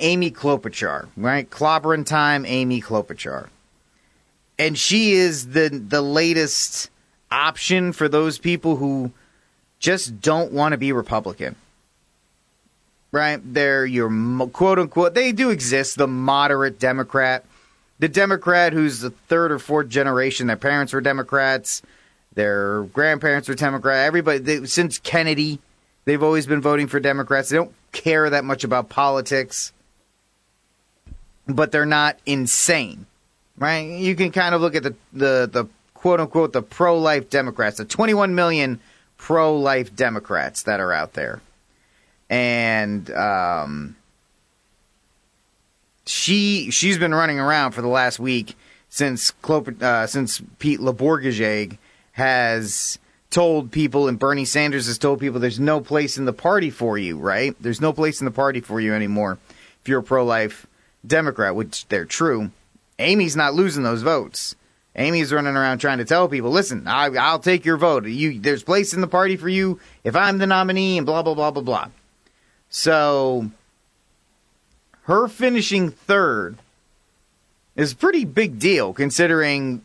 Amy 0.00 0.30
Klobuchar, 0.30 1.08
right? 1.16 1.48
Clobbering 1.48 2.06
time, 2.06 2.44
Amy 2.46 2.80
Klobuchar. 2.80 3.48
And 4.58 4.78
she 4.78 5.12
is 5.12 5.48
the 5.48 5.68
the 5.68 6.02
latest 6.02 6.90
option 7.30 7.92
for 7.92 8.08
those 8.08 8.38
people 8.38 8.76
who 8.76 9.12
just 9.78 10.20
don't 10.20 10.52
want 10.52 10.72
to 10.72 10.78
be 10.78 10.92
Republican. 10.92 11.54
Right? 13.10 13.40
They're 13.42 13.86
your 13.86 14.10
quote 14.48 14.78
unquote, 14.78 15.14
they 15.14 15.32
do 15.32 15.50
exist, 15.50 15.96
the 15.96 16.08
moderate 16.08 16.78
Democrat. 16.78 17.44
The 18.00 18.08
Democrat 18.08 18.72
who's 18.72 19.00
the 19.00 19.10
third 19.10 19.50
or 19.50 19.58
fourth 19.58 19.88
generation, 19.88 20.46
their 20.46 20.56
parents 20.56 20.92
were 20.92 21.00
Democrats, 21.00 21.82
their 22.34 22.84
grandparents 22.84 23.48
were 23.48 23.54
Democrat. 23.54 24.06
Everybody, 24.06 24.38
they, 24.38 24.64
since 24.66 24.98
Kennedy, 24.98 25.58
they've 26.04 26.22
always 26.22 26.46
been 26.46 26.60
voting 26.60 26.86
for 26.86 27.00
Democrats. 27.00 27.48
They 27.48 27.56
don't 27.56 27.74
care 27.92 28.30
that 28.30 28.44
much 28.44 28.62
about 28.62 28.88
politics, 28.88 29.72
but 31.48 31.72
they're 31.72 31.86
not 31.86 32.18
insane, 32.26 33.06
right? 33.56 33.80
You 33.80 34.14
can 34.14 34.30
kind 34.30 34.54
of 34.54 34.60
look 34.60 34.74
at 34.74 34.82
the, 34.82 34.94
the, 35.12 35.48
the 35.50 35.66
quote 35.94 36.20
unquote, 36.20 36.52
the 36.52 36.62
pro 36.62 36.98
life 36.98 37.30
Democrats, 37.30 37.78
the 37.78 37.84
21 37.84 38.34
million 38.34 38.80
pro 39.16 39.56
life 39.56 39.94
Democrats 39.96 40.62
that 40.64 40.78
are 40.78 40.92
out 40.92 41.14
there. 41.14 41.40
And 42.30 43.10
um, 43.10 43.96
she 46.04 46.70
she's 46.70 46.98
been 46.98 47.14
running 47.14 47.40
around 47.40 47.72
for 47.72 47.80
the 47.80 47.88
last 47.88 48.18
week 48.18 48.54
since 48.90 49.30
Clop- 49.30 49.82
uh, 49.82 50.06
since 50.06 50.42
Pete 50.58 50.80
LeBourgegeg 50.80 51.78
has 52.12 52.98
told 53.30 53.70
people 53.70 54.08
and 54.08 54.18
Bernie 54.18 54.44
Sanders 54.44 54.86
has 54.86 54.98
told 54.98 55.20
people 55.20 55.40
there's 55.40 55.60
no 55.60 55.80
place 55.80 56.18
in 56.18 56.26
the 56.26 56.32
party 56.32 56.68
for 56.68 56.98
you, 56.98 57.16
right? 57.18 57.54
There's 57.60 57.80
no 57.80 57.94
place 57.94 58.20
in 58.20 58.26
the 58.26 58.30
party 58.30 58.60
for 58.60 58.80
you 58.80 58.92
anymore 58.92 59.38
if 59.80 59.88
you're 59.88 60.02
pro 60.02 60.24
life 60.24 60.66
Democrat, 61.06 61.54
which 61.54 61.86
they're 61.88 62.04
true. 62.04 62.50
Amy's 62.98 63.36
not 63.36 63.54
losing 63.54 63.82
those 63.82 64.02
votes. 64.02 64.56
Amy's 64.96 65.32
running 65.32 65.56
around 65.56 65.78
trying 65.78 65.98
to 65.98 66.04
tell 66.04 66.28
people, 66.28 66.50
listen, 66.50 66.86
I, 66.88 67.08
will 67.08 67.38
take 67.38 67.64
your 67.64 67.76
vote. 67.76 68.06
You, 68.06 68.40
there's 68.40 68.64
place 68.64 68.92
in 68.92 69.00
the 69.00 69.06
party 69.06 69.36
for 69.36 69.48
you 69.48 69.78
if 70.02 70.16
I'm 70.16 70.38
the 70.38 70.46
nominee, 70.46 70.98
and 70.98 71.06
blah 71.06 71.22
blah 71.22 71.34
blah 71.34 71.52
blah 71.52 71.62
blah. 71.62 71.88
So, 72.68 73.50
her 75.02 75.28
finishing 75.28 75.90
third 75.90 76.58
is 77.76 77.92
a 77.92 77.96
pretty 77.96 78.24
big 78.24 78.58
deal 78.58 78.92
considering 78.92 79.82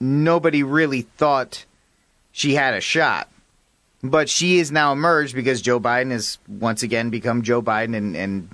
nobody 0.00 0.62
really 0.62 1.02
thought 1.02 1.66
she 2.32 2.54
had 2.54 2.74
a 2.74 2.80
shot. 2.80 3.28
But 4.02 4.28
she 4.28 4.58
is 4.58 4.72
now 4.72 4.92
emerged 4.92 5.34
because 5.34 5.60
Joe 5.60 5.80
Biden 5.80 6.10
has 6.12 6.38
once 6.48 6.82
again 6.82 7.10
become 7.10 7.42
Joe 7.42 7.60
Biden 7.60 7.96
and, 7.96 8.16
and 8.16 8.48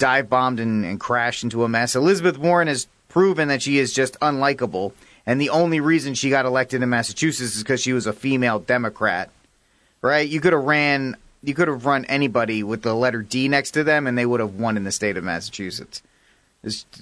dive 0.00 0.28
bombed 0.28 0.58
and, 0.58 0.84
and 0.84 0.98
crashed 0.98 1.44
into 1.44 1.62
a 1.62 1.68
mess. 1.68 1.94
Elizabeth 1.94 2.38
Warren 2.38 2.66
has 2.66 2.88
proven 3.08 3.46
that 3.48 3.62
she 3.62 3.78
is 3.78 3.92
just 3.92 4.18
unlikable 4.18 4.92
and 5.26 5.40
the 5.40 5.50
only 5.50 5.78
reason 5.78 6.14
she 6.14 6.30
got 6.30 6.46
elected 6.46 6.82
in 6.82 6.88
Massachusetts 6.88 7.54
is 7.54 7.62
because 7.62 7.80
she 7.80 7.92
was 7.92 8.06
a 8.06 8.12
female 8.12 8.58
Democrat. 8.58 9.30
Right? 10.02 10.28
You 10.28 10.40
could 10.40 10.52
have 10.52 10.64
ran 10.64 11.16
you 11.42 11.54
could 11.54 11.68
have 11.68 11.86
run 11.86 12.04
anybody 12.06 12.62
with 12.62 12.82
the 12.82 12.94
letter 12.94 13.22
D 13.22 13.48
next 13.48 13.70
to 13.72 13.84
them 13.84 14.06
and 14.06 14.18
they 14.18 14.26
would 14.26 14.40
have 14.40 14.54
won 14.54 14.76
in 14.76 14.84
the 14.84 14.92
state 14.92 15.16
of 15.16 15.24
Massachusetts. 15.24 16.02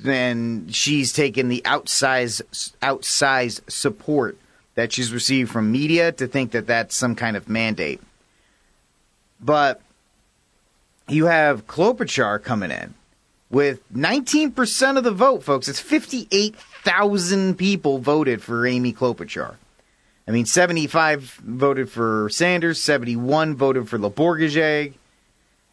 And 0.04 0.74
she's 0.74 1.12
taken 1.12 1.48
the 1.48 1.62
outsized 1.64 2.42
outsized 2.80 3.70
support 3.70 4.36
that 4.74 4.92
she's 4.92 5.12
received 5.12 5.50
from 5.50 5.72
media 5.72 6.12
to 6.12 6.26
think 6.26 6.52
that 6.52 6.66
that's 6.66 6.94
some 6.94 7.14
kind 7.14 7.36
of 7.36 7.48
mandate. 7.48 8.00
But 9.40 9.80
you 11.08 11.26
have 11.26 11.66
Klobuchar 11.66 12.42
coming 12.42 12.70
in 12.70 12.94
with 13.50 13.80
19% 13.92 14.98
of 14.98 15.04
the 15.04 15.10
vote, 15.10 15.42
folks. 15.42 15.68
It's 15.68 15.80
58 15.80 16.54
thousand 16.88 17.58
people 17.58 17.98
voted 17.98 18.42
for 18.42 18.66
Amy 18.66 18.92
Klobuchar. 18.92 19.56
I 20.26 20.30
mean, 20.30 20.46
75 20.46 21.22
voted 21.44 21.90
for 21.90 22.28
Sanders, 22.30 22.82
71 22.82 23.56
voted 23.56 23.88
for 23.88 23.98
LeBourgegeg. 23.98 24.94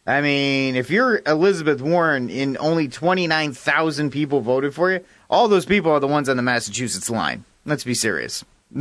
I 0.06 0.20
mean, 0.20 0.76
if 0.76 0.90
you're 0.90 1.20
Elizabeth 1.26 1.80
Warren 1.80 2.30
and 2.30 2.56
only 2.58 2.88
29,000 2.88 4.10
people 4.10 4.40
voted 4.40 4.74
for 4.74 4.92
you, 4.92 5.04
all 5.28 5.48
those 5.48 5.66
people 5.66 5.90
are 5.90 6.00
the 6.00 6.06
ones 6.06 6.28
on 6.28 6.36
the 6.36 6.42
Massachusetts 6.42 7.10
line. 7.10 7.44
Let's 7.64 7.84
be 7.84 7.94
serious. 7.94 8.44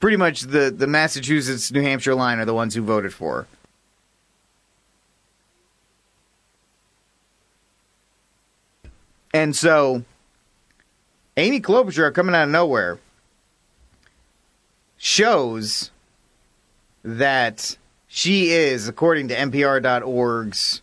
Pretty 0.00 0.16
much 0.16 0.42
the, 0.42 0.70
the 0.70 0.86
Massachusetts 0.86 1.70
New 1.70 1.82
Hampshire 1.82 2.14
line 2.14 2.38
are 2.38 2.44
the 2.44 2.54
ones 2.54 2.74
who 2.74 2.82
voted 2.82 3.14
for 3.14 3.42
her. 3.42 3.46
And 9.32 9.56
so 9.56 10.04
Amy 11.36 11.60
Klobuchar 11.60 12.12
coming 12.12 12.34
out 12.34 12.44
of 12.44 12.50
nowhere 12.50 12.98
shows 14.98 15.90
that 17.02 17.76
she 18.06 18.50
is, 18.50 18.88
according 18.88 19.28
to 19.28 19.34
NPR.org's 19.34 20.82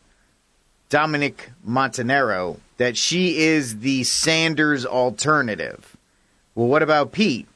Dominic 0.90 1.52
Montanaro, 1.68 2.60
that 2.78 2.98
she 2.98 3.38
is 3.38 3.80
the 3.80 4.04
Sanders 4.04 4.86
alternative. 4.86 5.96
Well, 6.56 6.68
what 6.68 6.82
about 6.82 7.12
Pete? 7.12 7.48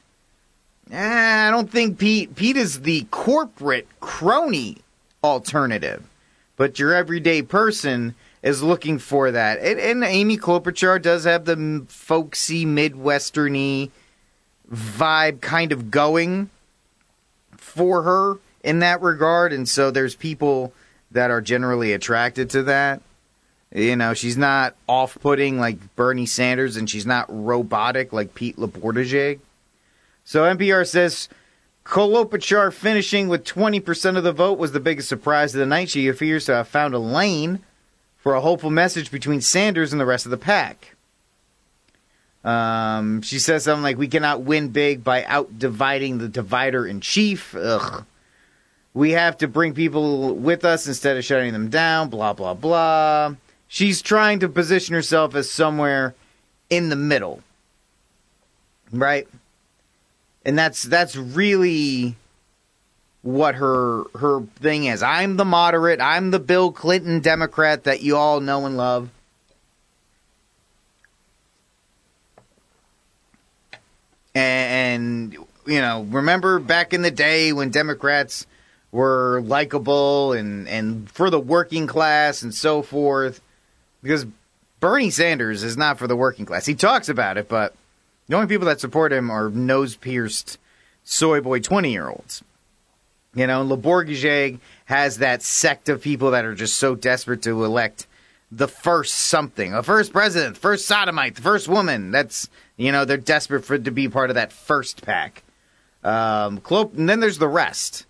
Eh, 0.90 1.48
I 1.48 1.50
don't 1.50 1.70
think 1.70 1.98
Pete. 1.98 2.36
Pete 2.36 2.56
is 2.56 2.82
the 2.82 3.06
corporate 3.10 3.88
crony 4.00 4.78
alternative, 5.24 6.04
but 6.56 6.78
your 6.78 6.94
everyday 6.94 7.42
person 7.42 8.14
is 8.44 8.62
looking 8.62 8.98
for 8.98 9.30
that. 9.30 9.58
And, 9.58 9.80
and 9.80 10.04
Amy 10.04 10.36
Klobuchar 10.36 11.00
does 11.00 11.24
have 11.24 11.46
the 11.46 11.86
folksy, 11.88 12.66
midwesterny 12.66 13.90
vibe 14.70 15.40
kind 15.40 15.72
of 15.72 15.90
going 15.90 16.50
for 17.56 18.02
her 18.02 18.38
in 18.62 18.80
that 18.80 19.00
regard, 19.00 19.52
and 19.52 19.66
so 19.68 19.90
there's 19.90 20.14
people 20.14 20.74
that 21.10 21.30
are 21.30 21.40
generally 21.40 21.92
attracted 21.94 22.50
to 22.50 22.62
that. 22.64 23.00
You 23.72 23.96
know, 23.96 24.12
she's 24.12 24.36
not 24.36 24.76
off-putting 24.86 25.58
like 25.58 25.96
Bernie 25.96 26.26
Sanders, 26.26 26.76
and 26.76 26.88
she's 26.88 27.06
not 27.06 27.26
robotic 27.28 28.12
like 28.12 28.34
Pete 28.34 28.56
LeBourgegeg. 28.56 29.40
So 30.24 30.42
NPR 30.42 30.86
says 30.86 31.30
Klobuchar 31.84 32.72
finishing 32.72 33.28
with 33.28 33.44
20% 33.44 34.18
of 34.18 34.24
the 34.24 34.32
vote 34.32 34.58
was 34.58 34.72
the 34.72 34.80
biggest 34.80 35.08
surprise 35.08 35.54
of 35.54 35.60
the 35.60 35.66
night. 35.66 35.88
She 35.88 36.08
appears 36.08 36.44
to 36.44 36.54
have 36.56 36.68
found 36.68 36.94
a 36.94 36.98
lane 36.98 37.60
for 38.24 38.34
a 38.34 38.40
hopeful 38.40 38.70
message 38.70 39.10
between 39.10 39.42
Sanders 39.42 39.92
and 39.92 40.00
the 40.00 40.06
rest 40.06 40.24
of 40.24 40.30
the 40.30 40.38
pack. 40.38 40.96
Um, 42.42 43.20
she 43.20 43.38
says 43.38 43.64
something 43.64 43.82
like, 43.82 43.98
"We 43.98 44.08
cannot 44.08 44.40
win 44.40 44.68
big 44.68 45.04
by 45.04 45.24
out 45.24 45.58
dividing 45.58 46.18
the 46.18 46.28
divider 46.28 46.86
in 46.86 47.02
chief." 47.02 47.54
Ugh. 47.54 48.04
We 48.94 49.10
have 49.10 49.36
to 49.38 49.48
bring 49.48 49.74
people 49.74 50.34
with 50.34 50.64
us 50.64 50.86
instead 50.86 51.18
of 51.18 51.24
shutting 51.24 51.52
them 51.52 51.68
down. 51.68 52.08
Blah 52.08 52.32
blah 52.32 52.54
blah. 52.54 53.34
She's 53.68 54.00
trying 54.00 54.40
to 54.40 54.48
position 54.48 54.94
herself 54.94 55.34
as 55.34 55.50
somewhere 55.50 56.14
in 56.70 56.88
the 56.88 56.96
middle, 56.96 57.42
right? 58.90 59.28
And 60.46 60.58
that's 60.58 60.82
that's 60.82 61.14
really 61.14 62.16
what 63.24 63.54
her 63.54 64.04
her 64.18 64.42
thing 64.60 64.84
is. 64.84 65.02
I'm 65.02 65.36
the 65.36 65.46
moderate. 65.46 66.00
I'm 66.00 66.30
the 66.30 66.38
Bill 66.38 66.70
Clinton 66.70 67.20
Democrat 67.20 67.84
that 67.84 68.02
you 68.02 68.16
all 68.16 68.40
know 68.40 68.66
and 68.66 68.76
love. 68.76 69.08
And, 74.34 75.32
you 75.32 75.80
know, 75.80 76.02
remember 76.10 76.58
back 76.58 76.92
in 76.92 77.02
the 77.02 77.10
day 77.10 77.52
when 77.52 77.70
Democrats 77.70 78.46
were 78.92 79.40
likable 79.42 80.32
and 80.32 80.68
and 80.68 81.10
for 81.10 81.30
the 81.30 81.40
working 81.40 81.86
class 81.86 82.42
and 82.42 82.54
so 82.54 82.82
forth 82.82 83.40
because 84.02 84.26
Bernie 84.80 85.10
Sanders 85.10 85.62
is 85.62 85.78
not 85.78 85.98
for 85.98 86.06
the 86.06 86.16
working 86.16 86.44
class. 86.44 86.66
He 86.66 86.74
talks 86.74 87.08
about 87.08 87.38
it, 87.38 87.48
but 87.48 87.74
the 88.28 88.36
only 88.36 88.48
people 88.48 88.66
that 88.66 88.80
support 88.80 89.12
him 89.12 89.30
are 89.30 89.48
nose-pierced 89.48 90.58
soy 91.04 91.40
boy 91.40 91.60
20-year-olds. 91.60 92.42
You 93.34 93.46
know, 93.46 93.62
Le 93.62 94.58
has 94.86 95.18
that 95.18 95.42
sect 95.42 95.88
of 95.88 96.02
people 96.02 96.30
that 96.32 96.44
are 96.44 96.54
just 96.54 96.76
so 96.76 96.94
desperate 96.94 97.42
to 97.42 97.64
elect 97.64 98.06
the 98.52 98.68
first 98.68 99.14
something, 99.14 99.74
a 99.74 99.82
first 99.82 100.12
president, 100.12 100.56
first 100.56 100.86
sodomite, 100.86 101.34
the 101.34 101.42
first 101.42 101.68
woman. 101.68 102.10
That's 102.10 102.48
you 102.76 102.92
know 102.92 103.04
they're 103.04 103.16
desperate 103.16 103.64
for 103.64 103.78
to 103.78 103.90
be 103.90 104.08
part 104.08 104.30
of 104.30 104.34
that 104.34 104.52
first 104.52 105.02
pack. 105.02 105.42
Um, 106.04 106.58
Clop- 106.58 106.94
and 106.94 107.08
then 107.08 107.20
there's 107.20 107.38
the 107.38 107.48
rest, 107.48 108.06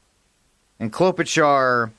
and 0.79 0.93
Klobuchar 0.93 1.93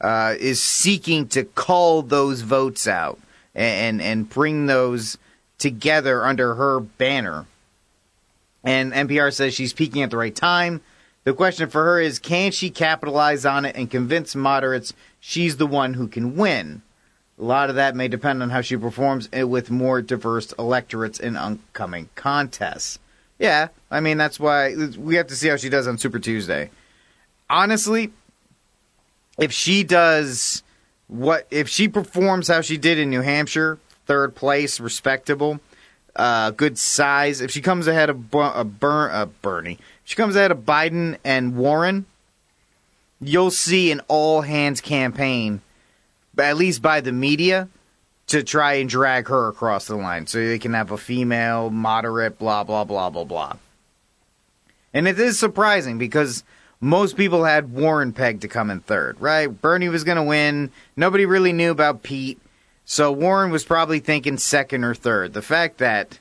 uh, 0.00 0.34
is 0.38 0.62
seeking 0.62 1.28
to 1.28 1.44
call 1.44 2.02
those 2.02 2.40
votes 2.40 2.88
out 2.88 3.20
and 3.54 4.02
and 4.02 4.28
bring 4.28 4.66
those 4.66 5.18
together 5.58 6.24
under 6.24 6.54
her 6.54 6.80
banner. 6.80 7.46
And 8.64 8.92
NPR 8.92 9.32
says 9.32 9.54
she's 9.54 9.72
peaking 9.72 10.02
at 10.02 10.10
the 10.10 10.16
right 10.16 10.34
time. 10.34 10.80
The 11.26 11.34
question 11.34 11.68
for 11.68 11.82
her 11.82 12.00
is 12.00 12.20
can 12.20 12.52
she 12.52 12.70
capitalize 12.70 13.44
on 13.44 13.64
it 13.64 13.74
and 13.74 13.90
convince 13.90 14.36
moderates 14.36 14.92
she's 15.18 15.56
the 15.56 15.66
one 15.66 15.94
who 15.94 16.06
can 16.06 16.36
win? 16.36 16.82
A 17.36 17.42
lot 17.42 17.68
of 17.68 17.74
that 17.74 17.96
may 17.96 18.06
depend 18.06 18.44
on 18.44 18.50
how 18.50 18.60
she 18.60 18.76
performs 18.76 19.28
with 19.32 19.68
more 19.68 20.00
diverse 20.00 20.52
electorates 20.56 21.18
in 21.18 21.34
upcoming 21.34 22.10
contests. 22.14 23.00
Yeah, 23.40 23.68
I 23.90 23.98
mean 23.98 24.18
that's 24.18 24.38
why 24.38 24.76
we 24.96 25.16
have 25.16 25.26
to 25.26 25.34
see 25.34 25.48
how 25.48 25.56
she 25.56 25.68
does 25.68 25.88
on 25.88 25.98
Super 25.98 26.20
Tuesday. 26.20 26.70
Honestly, 27.50 28.12
if 29.36 29.50
she 29.50 29.82
does 29.82 30.62
what 31.08 31.48
if 31.50 31.68
she 31.68 31.88
performs 31.88 32.46
how 32.46 32.60
she 32.60 32.76
did 32.76 33.00
in 33.00 33.10
New 33.10 33.22
Hampshire, 33.22 33.80
third 34.06 34.36
place, 34.36 34.78
respectable, 34.78 35.58
uh, 36.16 36.50
good 36.50 36.78
size. 36.78 37.40
If 37.40 37.50
she 37.50 37.60
comes 37.60 37.86
ahead 37.86 38.10
of 38.10 38.30
Bu- 38.30 38.38
uh, 38.38 38.64
Bur- 38.64 39.10
uh, 39.10 39.26
Bernie, 39.42 39.78
she 40.04 40.16
comes 40.16 40.36
ahead 40.36 40.50
of 40.50 40.60
Biden 40.60 41.18
and 41.24 41.56
Warren, 41.56 42.06
you'll 43.20 43.50
see 43.50 43.90
an 43.90 44.00
all 44.08 44.42
hands 44.42 44.80
campaign, 44.80 45.60
at 46.38 46.56
least 46.56 46.82
by 46.82 47.00
the 47.00 47.12
media, 47.12 47.68
to 48.28 48.42
try 48.42 48.74
and 48.74 48.88
drag 48.88 49.28
her 49.28 49.48
across 49.48 49.86
the 49.86 49.96
line 49.96 50.26
so 50.26 50.38
they 50.38 50.58
can 50.58 50.74
have 50.74 50.90
a 50.90 50.98
female, 50.98 51.70
moderate, 51.70 52.38
blah, 52.38 52.64
blah, 52.64 52.84
blah, 52.84 53.08
blah, 53.10 53.24
blah. 53.24 53.56
And 54.92 55.06
it 55.06 55.18
is 55.20 55.38
surprising 55.38 55.98
because 55.98 56.42
most 56.80 57.16
people 57.16 57.44
had 57.44 57.72
Warren 57.72 58.12
pegged 58.12 58.42
to 58.42 58.48
come 58.48 58.70
in 58.70 58.80
third, 58.80 59.20
right? 59.20 59.46
Bernie 59.46 59.88
was 59.88 60.04
going 60.04 60.16
to 60.16 60.22
win. 60.22 60.70
Nobody 60.96 61.26
really 61.26 61.52
knew 61.52 61.70
about 61.70 62.02
Pete. 62.02 62.38
So 62.88 63.10
Warren 63.10 63.50
was 63.50 63.64
probably 63.64 63.98
thinking 63.98 64.38
second 64.38 64.84
or 64.84 64.94
third. 64.94 65.32
The 65.32 65.42
fact 65.42 65.78
that 65.78 66.20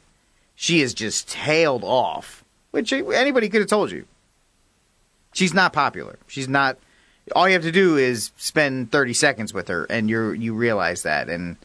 she 0.56 0.82
is 0.82 0.96
just 0.96 1.30
tailed 1.30 1.84
off, 1.84 2.44
which 2.72 2.92
anybody 2.92 3.50
could 3.50 3.62
have 3.62 3.70
told 3.70 3.92
you. 3.92 4.06
She's 5.32 5.54
not 5.54 5.74
popular. 5.74 6.18
She's 6.28 6.50
not. 6.50 6.78
All 7.36 7.48
you 7.48 7.54
have 7.54 7.64
to 7.64 7.72
do 7.72 7.98
is 7.98 8.32
spend 8.38 8.92
30 8.92 9.14
seconds 9.14 9.54
with 9.54 9.68
her, 9.68 9.86
and 9.86 10.10
you 10.10 10.32
you 10.32 10.56
realize 10.56 11.04
that. 11.04 11.30
And 11.30 11.58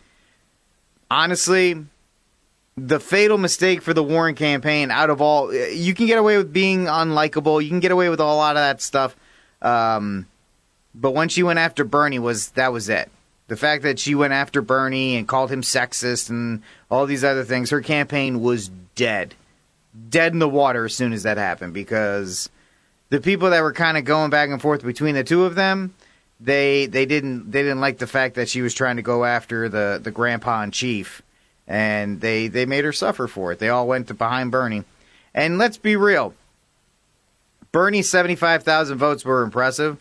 honestly, 1.10 1.82
the 2.76 3.00
fatal 3.00 3.38
mistake 3.38 3.80
for 3.80 3.94
the 3.94 4.04
Warren 4.04 4.34
campaign 4.34 4.90
out 4.90 5.08
of 5.08 5.22
all 5.22 5.54
you 5.54 5.94
can 5.94 6.06
get 6.06 6.18
away 6.18 6.36
with 6.36 6.52
being 6.52 6.86
unlikable, 6.86 7.62
you 7.62 7.70
can 7.70 7.80
get 7.80 7.90
away 7.90 8.10
with 8.10 8.20
a 8.20 8.24
lot 8.24 8.56
of 8.56 8.60
that 8.60 8.82
stuff. 8.82 9.16
Um, 9.62 10.26
but 10.94 11.12
when 11.12 11.30
she 11.30 11.42
went 11.42 11.58
after 11.58 11.84
Bernie 11.84 12.18
was 12.18 12.50
that 12.50 12.70
was 12.70 12.90
it. 12.90 13.10
The 13.50 13.56
fact 13.56 13.82
that 13.82 13.98
she 13.98 14.14
went 14.14 14.32
after 14.32 14.62
Bernie 14.62 15.16
and 15.16 15.26
called 15.26 15.50
him 15.50 15.62
sexist 15.62 16.30
and 16.30 16.62
all 16.88 17.04
these 17.04 17.24
other 17.24 17.42
things, 17.42 17.70
her 17.70 17.80
campaign 17.80 18.42
was 18.42 18.68
dead. 18.94 19.34
Dead 20.08 20.32
in 20.32 20.38
the 20.38 20.48
water 20.48 20.84
as 20.84 20.94
soon 20.94 21.12
as 21.12 21.24
that 21.24 21.36
happened 21.36 21.74
because 21.74 22.48
the 23.08 23.20
people 23.20 23.50
that 23.50 23.64
were 23.64 23.72
kind 23.72 23.96
of 23.96 24.04
going 24.04 24.30
back 24.30 24.50
and 24.50 24.62
forth 24.62 24.84
between 24.84 25.16
the 25.16 25.24
two 25.24 25.42
of 25.42 25.56
them, 25.56 25.92
they 26.38 26.86
they 26.86 27.06
didn't 27.06 27.50
they 27.50 27.62
didn't 27.62 27.80
like 27.80 27.98
the 27.98 28.06
fact 28.06 28.36
that 28.36 28.48
she 28.48 28.62
was 28.62 28.72
trying 28.72 28.94
to 28.94 29.02
go 29.02 29.24
after 29.24 29.68
the 29.68 29.98
the 30.00 30.12
grandpa 30.12 30.62
in 30.62 30.70
chief 30.70 31.20
and 31.66 32.20
they 32.20 32.46
they 32.46 32.66
made 32.66 32.84
her 32.84 32.92
suffer 32.92 33.26
for 33.26 33.50
it. 33.50 33.58
They 33.58 33.68
all 33.68 33.88
went 33.88 34.06
to 34.06 34.14
behind 34.14 34.52
Bernie, 34.52 34.84
and 35.34 35.58
let's 35.58 35.76
be 35.76 35.96
real. 35.96 36.34
Bernie's 37.72 38.08
seventy 38.08 38.36
five 38.36 38.62
thousand 38.62 38.98
votes 38.98 39.24
were 39.24 39.42
impressive, 39.42 39.98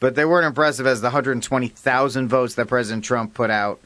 but 0.00 0.16
they 0.16 0.24
weren't 0.24 0.46
impressive 0.46 0.86
as 0.86 1.00
the 1.00 1.06
one 1.06 1.12
hundred 1.12 1.42
twenty 1.42 1.68
thousand 1.68 2.28
votes 2.28 2.56
that 2.56 2.66
President 2.66 3.04
Trump 3.04 3.34
put 3.34 3.50
out 3.50 3.78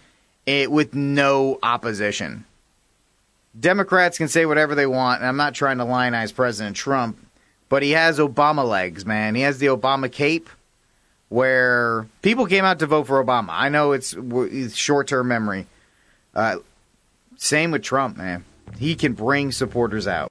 it, 0.47 0.71
with 0.71 0.95
no 0.95 1.59
opposition. 1.63 2.47
Democrats 3.59 4.19
can 4.19 4.29
say 4.29 4.47
whatever 4.47 4.75
they 4.75 4.87
want, 4.87 5.21
and 5.21 5.29
I'm 5.29 5.37
not 5.37 5.55
trying 5.55 5.79
to 5.79 5.85
lionize 5.85 6.35
President 6.35 6.75
Trump, 6.77 7.19
but 7.69 7.83
he 7.83 7.91
has 7.93 8.19
Obama 8.19 8.67
legs, 8.67 9.05
man. 9.05 9.35
He 9.35 9.43
has 9.43 9.59
the 9.59 9.67
Obama 9.67 10.11
cape 10.11 10.49
where 11.29 12.07
people 12.23 12.47
came 12.47 12.65
out 12.65 12.79
to 12.81 12.87
vote 12.87 13.07
for 13.07 13.25
Obama. 13.25 13.51
I 13.51 13.69
know 13.69 13.93
it's, 13.93 14.15
it's 14.17 14.77
short 14.77 15.09
term 15.09 15.29
memory. 15.29 15.67
Uh, 16.35 16.57
same 17.37 17.71
with 17.71 17.83
Trump, 17.83 18.17
man. 18.17 18.45
He 18.79 18.97
can 18.97 19.13
bring 19.13 19.53
supporters 19.53 20.07
out. 20.07 20.23